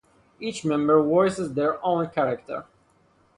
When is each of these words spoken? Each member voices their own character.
Each 0.39 0.65
member 0.65 0.99
voices 0.99 1.53
their 1.53 1.77
own 1.85 2.09
character. 2.09 2.65